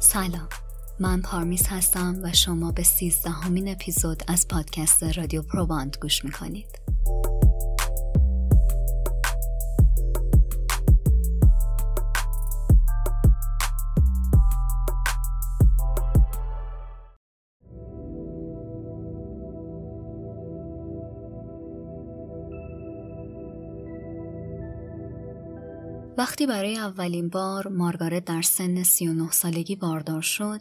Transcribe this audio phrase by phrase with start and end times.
[0.00, 0.48] سلام.
[1.00, 6.87] من پارمیس هستم و شما به سیزدهمین اپیزود از پادکست رادیو پروباند گوش می‌کنید.
[26.18, 30.60] وقتی برای اولین بار مارگارت در سن 39 سالگی باردار شد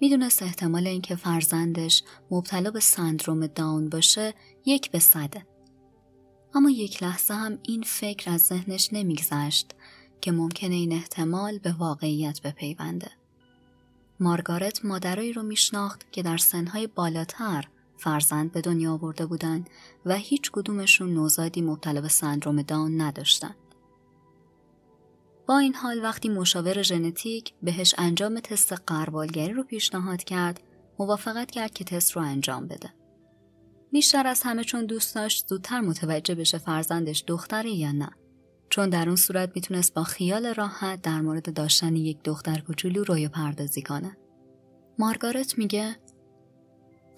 [0.00, 4.34] می‌دونست احتمال اینکه فرزندش مبتلا به سندروم داون باشه
[4.66, 5.46] یک به صده.
[6.54, 9.70] اما یک لحظه هم این فکر از ذهنش نمیگذشت
[10.20, 13.10] که ممکنه این احتمال به واقعیت بپیونده.
[14.20, 17.64] مارگارت مادرایی رو میشناخت که در سنهای بالاتر
[17.96, 19.70] فرزند به دنیا آورده بودند
[20.06, 23.69] و هیچ کدومشون نوزادی مبتلا به سندروم داون نداشتند.
[25.50, 30.60] با این حال وقتی مشاور ژنتیک بهش انجام تست قربالگری رو پیشنهاد کرد
[30.98, 32.94] موافقت کرد که تست رو انجام بده.
[33.92, 38.10] بیشتر از همه چون دوست داشت زودتر متوجه بشه فرزندش دختره یا نه.
[38.68, 43.28] چون در اون صورت می‌تونست با خیال راحت در مورد داشتن یک دختر کوچولو روی
[43.28, 44.16] پردازی کنه.
[44.98, 45.96] مارگارت میگه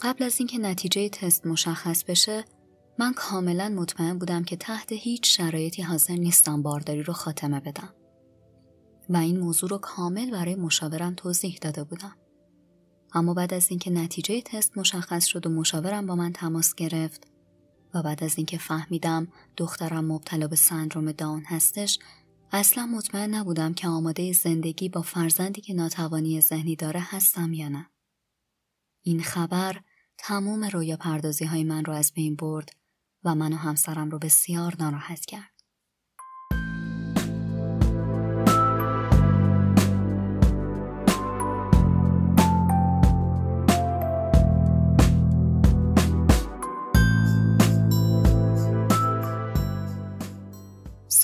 [0.02, 2.44] قبل از اینکه نتیجه تست مشخص بشه
[2.98, 7.94] من کاملا مطمئن بودم که تحت هیچ شرایطی حاضر نیستم بارداری رو خاتمه بدم.
[9.08, 12.16] و این موضوع رو کامل برای مشاورم توضیح داده بودم.
[13.14, 17.26] اما بعد از اینکه نتیجه تست مشخص شد و مشاورم با من تماس گرفت
[17.94, 21.98] و بعد از اینکه فهمیدم دخترم مبتلا به سندروم داون هستش
[22.52, 27.90] اصلا مطمئن نبودم که آماده زندگی با فرزندی که ناتوانی ذهنی داره هستم یا نه.
[29.02, 29.80] این خبر
[30.18, 32.70] تموم رویا پردازی های من رو از بین برد
[33.24, 35.51] و من و همسرم رو بسیار ناراحت کرد.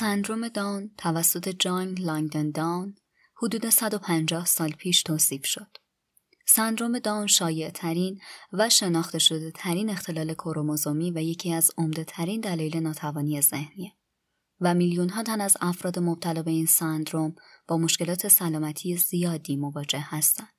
[0.08, 2.96] سندروم داون توسط جان لانگدن داون
[3.42, 5.76] حدود 150 سال پیش توصیف شد.
[6.46, 8.20] سندروم داون شایع ترین
[8.52, 13.92] و شناخته شده ترین اختلال کروموزومی و یکی از عمده ترین دلایل ناتوانی ذهنیه
[14.60, 17.34] و میلیون ها تن از افراد مبتلا به این سندروم
[17.66, 20.57] با مشکلات سلامتی زیادی مواجه هستند.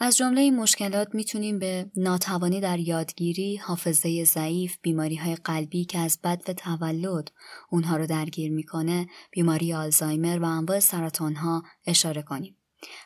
[0.00, 5.98] از جمله این مشکلات می‌تونیم به ناتوانی در یادگیری، حافظه ضعیف، بیماری های قلبی که
[5.98, 7.30] از بد و تولد
[7.70, 12.56] اونها رو درگیر می‌کنه، بیماری آلزایمر و انواع سرطان ها اشاره کنیم.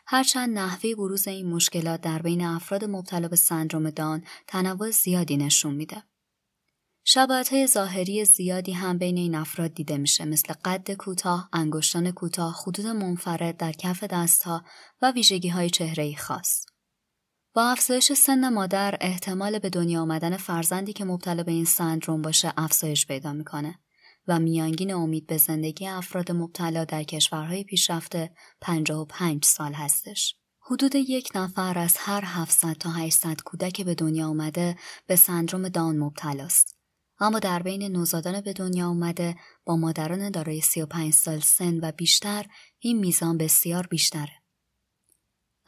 [0.06, 5.74] هرچند نحوه بروز این مشکلات در بین افراد مبتلا به سندروم دان تنوع زیادی نشون
[5.74, 6.02] میده.
[7.50, 12.86] های ظاهری زیادی هم بین این افراد دیده میشه مثل قد کوتاه، انگشتان کوتاه، خطوط
[12.86, 14.64] منفرد در کف دستها
[15.02, 16.66] و ویژگی های چهره خاص.
[17.54, 22.52] با افزایش سن مادر احتمال به دنیا آمدن فرزندی که مبتلا به این سندروم باشه
[22.56, 23.78] افزایش پیدا می‌کنه
[24.28, 28.30] و میانگین امید به زندگی افراد مبتلا در کشورهای پیشرفته
[28.60, 30.34] 55 سال هستش.
[30.60, 35.98] حدود یک نفر از هر 700 تا 800 کودک به دنیا آمده به سندروم دان
[35.98, 36.76] مبتلاست.
[37.20, 42.46] اما در بین نوزادان به دنیا آمده با مادران دارای 35 سال سن و بیشتر
[42.78, 44.39] این میزان بسیار بیشتره.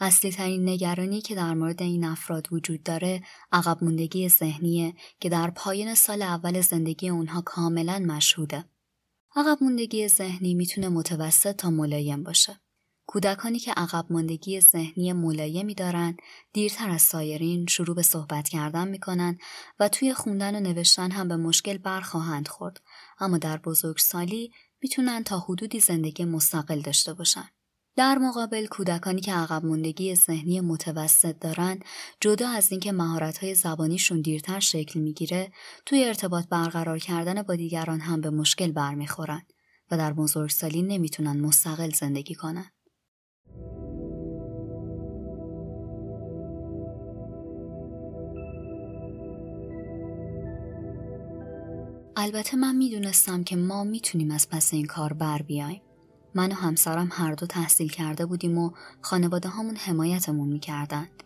[0.05, 5.51] اصلی ترین نگرانی که در مورد این افراد وجود داره عقب موندگی ذهنیه که در
[5.51, 8.65] پایان سال اول زندگی اونها کاملا مشهوده.
[9.37, 12.61] عقب موندگی ذهنی می‌تونه متوسط تا ملایم باشه.
[13.07, 16.19] کودکانی که عقب موندگی ذهنی ملایمی دارند
[16.53, 19.39] دیرتر از سایرین شروع به صحبت کردن می‌کنن
[19.81, 22.81] و توی خوندن و نوشتن هم به مشکل برخواهند خورد
[23.21, 24.53] اما در بزرگسالی
[24.83, 27.49] می‌تونن تا حدودی زندگی مستقل داشته باشن.
[27.97, 31.81] در مقابل کودکانی که عقب موندگی ذهنی متوسط دارن
[32.21, 35.53] جدا از اینکه مهارت‌های زبانیشون دیرتر شکل می‌گیره
[35.87, 39.43] توی ارتباط برقرار کردن با دیگران هم به مشکل برمیخورن
[39.91, 42.71] و در بزرگسالی نمی‌تونن مستقل زندگی کنن.
[52.17, 55.83] البته من می‌دونستم که ما می‌تونیم از پس این کار بر بیایم.
[56.34, 58.70] من و همسرم هر دو تحصیل کرده بودیم و
[59.00, 61.23] خانواده همون حمایتمون می‌کردند.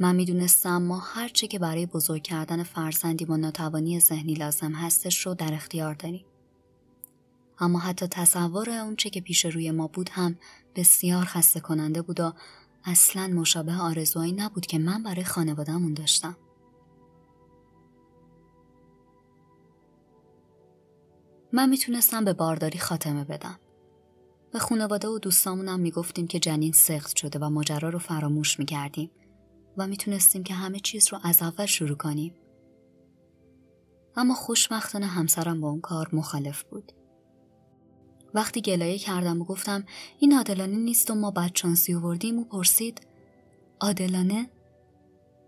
[0.00, 5.34] من می‌دونستم ما هرچه که برای بزرگ کردن فرزندی با ناتوانی ذهنی لازم هستش رو
[5.34, 6.26] در اختیار داریم.
[7.58, 10.38] اما حتی تصور اونچه که پیش روی ما بود هم
[10.76, 12.32] بسیار خسته کننده بود و
[12.84, 16.36] اصلا مشابه آرزوهایی نبود که من برای خانوادهمون داشتم.
[21.52, 23.58] من می‌تونستم به بارداری خاتمه بدم.
[24.54, 29.10] به خانواده و دوستامونم می‌گفتیم که جنین سخت شده و ماجرا رو فراموش می‌کردیم
[29.76, 32.34] و می‌تونستیم که همه چیز رو از اول شروع کنیم.
[34.16, 36.92] اما خوشبختانه همسرم با اون کار مخالف بود.
[38.34, 39.84] وقتی گلایه کردم و گفتم
[40.18, 43.06] این عادلانه نیست و ما بدشانسی آوردیم و پرسید
[43.80, 44.50] عادلانه؟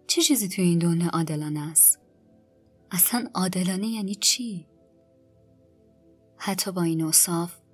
[0.06, 1.98] چه چیزی توی این دنیا عادلانه است؟
[2.90, 4.66] اصلا عادلانه یعنی چی؟
[6.36, 7.65] حتی با این اصاف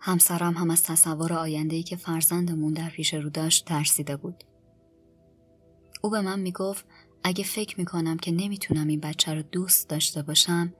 [0.00, 4.44] همسرم هم از تصور آیندهی که فرزندمون در پیش رو داشت ترسیده بود.
[6.02, 6.84] او به من می‌گفت
[7.24, 10.74] اگه فکر می‌کنم که نمی‌تونم این بچه رو دوست داشته باشم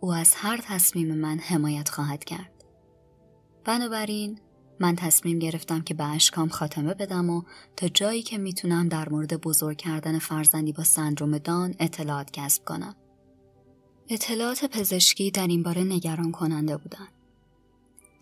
[0.00, 2.64] او از هر تصمیم من حمایت خواهد کرد.
[3.64, 4.40] بنابراین
[4.80, 7.42] من تصمیم گرفتم که به اشکام خاتمه بدم و
[7.76, 12.94] تا جایی که می‌تونم در مورد بزرگ کردن فرزندی با سندروم دان اطلاعات کسب کنم.
[14.08, 17.08] اطلاعات پزشکی در این باره نگران کننده بودن.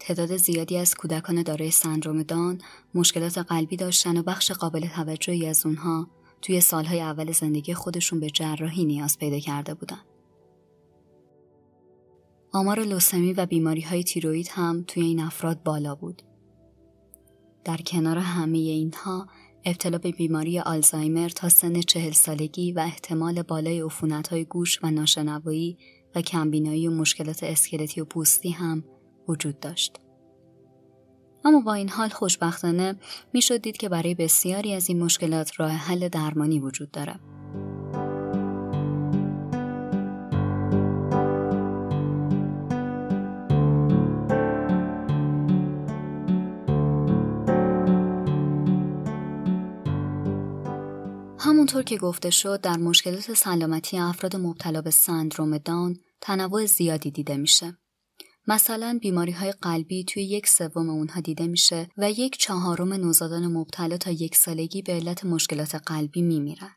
[0.06, 2.61] تعداد زیادی از کودکان دارای سندروم دان
[2.95, 6.09] مشکلات قلبی داشتن و بخش قابل توجهی از اونها
[6.43, 10.01] توی سالهای اول زندگی خودشون به جراحی نیاز پیدا کرده بودن.
[12.53, 16.23] آمار لوسمی و بیماری های تیروید هم توی این افراد بالا بود.
[17.65, 19.27] در کنار همه اینها
[19.65, 24.91] ابتلا به بیماری آلزایمر تا سن چهل سالگی و احتمال بالای عفونت های گوش و
[24.91, 25.79] ناشنوایی
[26.15, 28.85] و کمبینایی و مشکلات اسکلتی و پوستی هم
[29.29, 30.00] وجود داشت.
[31.44, 32.97] اما با این حال خوشبختانه
[33.32, 37.21] می‌شد دید که برای بسیاری از این مشکلات راه حل درمانی وجود داره.
[51.38, 57.37] همونطور که گفته شد در مشکلات سلامتی افراد مبتلا به سندروم دان تنوع زیادی دیده
[57.37, 57.77] میشه.
[58.46, 63.96] مثلا بیماری های قلبی توی یک سوم اونها دیده میشه و یک چهارم نوزادان مبتلا
[63.96, 66.76] تا یک سالگی به علت مشکلات قلبی میمیرن.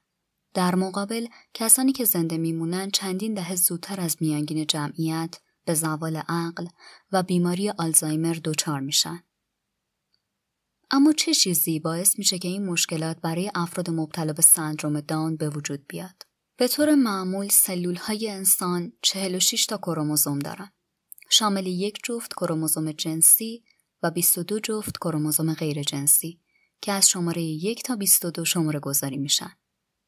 [0.53, 5.35] در مقابل کسانی که زنده میمونن چندین دهه زودتر از میانگین جمعیت
[5.65, 6.67] به زوال عقل
[7.11, 9.23] و بیماری آلزایمر دچار میشن.
[10.91, 15.49] اما چه چیزی باعث میشه که این مشکلات برای افراد مبتلا به سندروم دان به
[15.49, 16.23] وجود بیاد؟
[16.57, 20.71] به طور معمول سلول های انسان 46 تا کروموزوم دارن.
[21.29, 23.63] شامل یک جفت کروموزوم جنسی
[24.03, 26.41] و 22 جفت کروموزوم غیر جنسی
[26.81, 29.51] که از شماره یک تا 22 شماره گذاری میشن.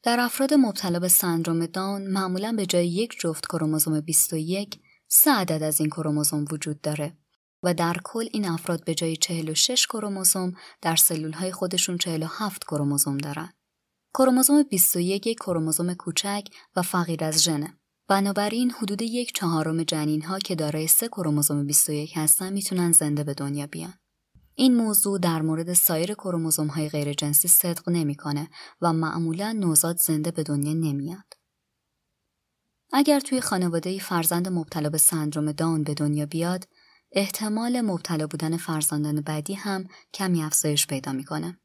[0.02, 5.62] در افراد مبتلا به سندروم دان معمولا به جای یک جفت کروموزوم 21 سه عدد
[5.62, 7.16] از این کروموزوم وجود داره
[7.62, 10.52] و در کل این افراد به جای 46 کروموزوم
[10.82, 13.52] در سلول های خودشون 47 کروموزوم دارن.
[14.14, 16.44] کروموزوم 21 یک کروموزوم کوچک
[16.76, 17.79] و فقیر از ژنه.
[18.10, 23.34] بنابراین حدود یک چهارم جنین ها که دارای سه کروموزوم 21 هستن می‌تونن زنده به
[23.34, 23.94] دنیا بیان.
[24.54, 30.30] این موضوع در مورد سایر کروموزوم های غیر جنسی صدق نمی‌کنه و معمولا نوزاد زنده
[30.30, 31.34] به دنیا نمیاد.
[32.92, 36.68] اگر توی خانواده فرزند مبتلا به سندروم داون به دنیا بیاد،
[37.12, 39.84] احتمال مبتلا بودن فرزندان بعدی هم
[40.14, 41.60] کمی افزایش پیدا می‌کنه.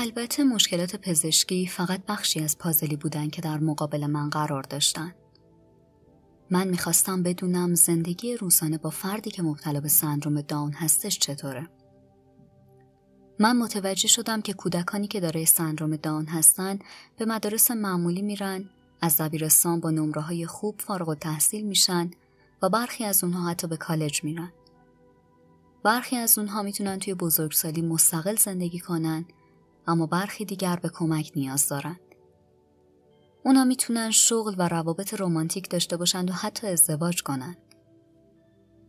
[0.00, 5.14] البته مشکلات پزشکی فقط بخشی از پازلی بودن که در مقابل من قرار داشتن.
[6.50, 11.68] من می‌خواستم بدونم زندگی روزانه با فردی که مبتلا به سندروم داون هستش چطوره.
[13.38, 16.78] من متوجه شدم که کودکانی که دارای سندروم داون هستن
[17.16, 18.70] به مدارس معمولی میرن
[19.00, 22.10] از دبیرستان با نمره های خوب فارغ و تحصیل میشن
[22.62, 24.52] و برخی از اونها حتی به کالج میرن.
[25.82, 29.24] برخی از اونها می‌تونن توی بزرگسالی مستقل زندگی کنن
[29.88, 32.00] اما برخی دیگر به کمک نیاز دارند.
[33.44, 37.56] اونا می‌تونن شغل و روابط رمانتیک داشته باشند و حتی ازدواج کنند.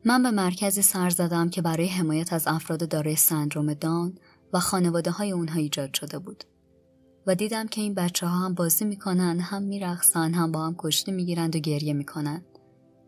[0.06, 4.18] من به مرکزی سر زدم که برای حمایت از افراد دارای سندروم دان
[4.54, 6.44] و خانواده های اونها ایجاد شده بود.
[7.28, 11.12] و دیدم که این بچه ها هم بازی می‌کنن، هم میرخصن، هم با هم کشتی
[11.12, 12.46] می‌گیرند و گریه می‌کنند.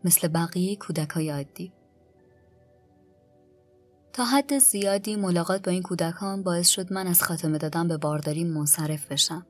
[0.04, 1.72] مثل بقیه کودک های عادی.
[4.12, 8.44] تا حد زیادی ملاقات با این کودکان باعث شد من از خاتمه دادن به بارداری
[8.44, 9.46] منصرف بشم.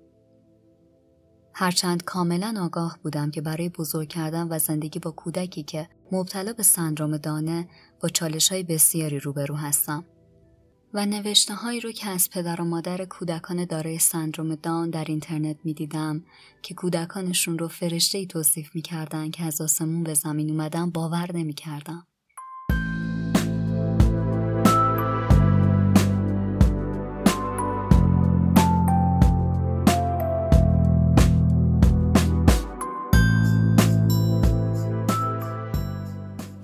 [1.54, 6.62] هرچند کاملا آگاه بودم که برای بزرگ کردن و زندگی با کودکی که مبتلا به
[6.62, 7.68] سندروم دانه
[8.00, 10.04] با چالش های بسیاری روبرو هستم
[10.94, 15.56] و نوشته هایی رو که از پدر و مادر کودکان دارای سندروم دان در اینترنت
[15.64, 16.24] می دیدم
[16.62, 21.36] که کودکانشون رو فرشته ای توصیف می کردن که از آسمون به زمین اومدن باور
[21.36, 22.06] نمی کردم.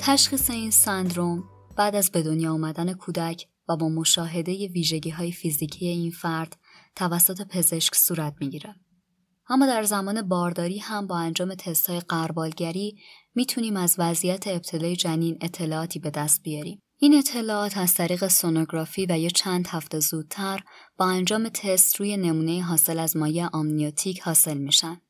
[0.09, 1.45] تشخیص این سندروم
[1.77, 6.57] بعد از به دنیا آمدن کودک و با مشاهده ویژگی های فیزیکی این فرد
[6.97, 8.75] توسط پزشک صورت می‌گیره.
[9.49, 12.99] اما در زمان بارداری هم با انجام تست های قربالگری
[13.35, 16.83] می‌تونیم از وضعیت ابتلای جنین اطلاعاتی به دست بیاریم.
[16.99, 20.61] این اطلاعات از طریق سونوگرافی و یا چند هفته زودتر
[20.97, 25.01] با انجام تست روی نمونه حاصل از مایع آمنیوتیک حاصل میشن.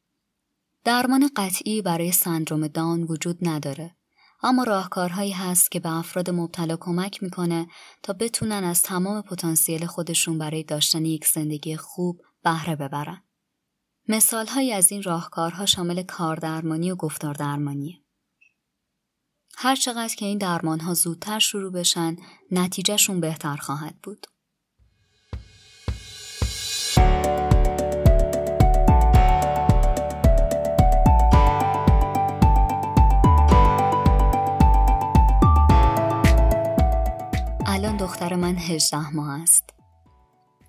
[0.85, 3.98] درمان قطعی برای سندروم دان وجود نداره
[4.43, 7.67] اما راهکارهایی هست که به افراد مبتلا کمک می‌کنه
[8.03, 13.23] تا بتونن از تمام پتانسیل خودشون برای داشتن یک زندگی خوب بهره ببرن.
[14.09, 17.97] مثالهایی از این راهکارها شامل کاردرمانی و گفتار درمانیه.
[19.57, 22.17] هر چقدر که این درمان ها زودتر شروع بشن
[22.51, 24.27] نتیجهشون بهتر خواهد بود.
[38.19, 39.65] دختر من هجده ماه است.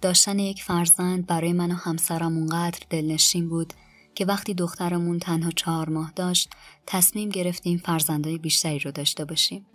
[0.02, 3.74] داشتن یک فرزند برای من و همسرم اونقدر دلنشین بود
[4.16, 6.50] که وقتی دخترمون تنها چهار ماه داشت
[6.88, 9.66] تصمیم گرفتیم فرزندهای بیشتری رو داشته باشیم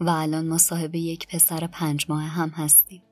[0.00, 3.02] و الان ما صاحب یک پسر پنج ماه هم هستیم.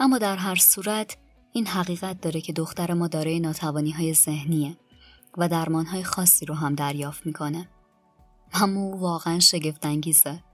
[0.00, 1.16] اما در هر صورت
[1.52, 4.76] این حقیقت داره که دختر ما دارای ناتوانی های ذهنیه
[5.38, 7.68] و درمان های خاصی رو هم دریافت می‌کنه.
[8.52, 10.45] اما او واقعا شگفت انگیزه.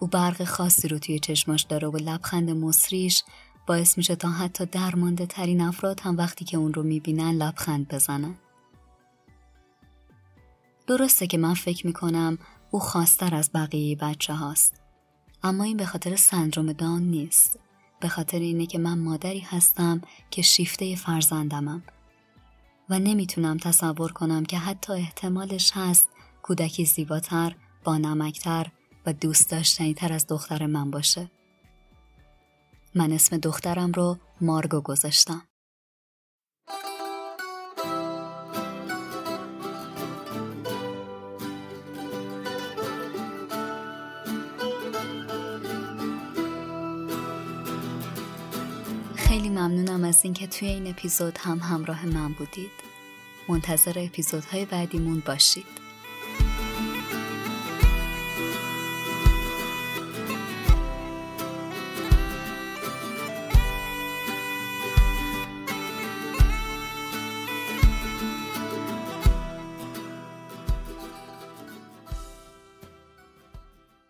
[0.00, 3.24] او برق خاصی رو توی چشماش داره و لبخند مصریش
[3.66, 8.34] باعث میشه تا حتی درمانده ترین افراد هم وقتی که اون رو می‌بینن لبخند بزنن.
[10.86, 12.38] درسته که من فکر می‌کنم
[12.70, 14.80] او خواستر از بقیه بچه هاست.
[15.42, 17.58] اما این به خاطر سندروم دان نیست.
[18.00, 21.82] به خاطر اینه که من مادری هستم که شیفته فرزندمم.
[22.88, 26.08] و نمی‌تونم تصور کنم که حتی احتمالش هست
[26.42, 28.66] کودکی زیباتر، با نمکتر
[29.06, 31.30] و دوست داشتنی تر از دختر من باشه.
[32.94, 35.42] من اسم دخترم رو مارگو گذاشتم.
[49.16, 52.70] خیلی ممنونم از اینکه توی این اپیزود هم همراه من بودید.
[53.48, 55.79] منتظر اپیزودهای بعدیمون باشید.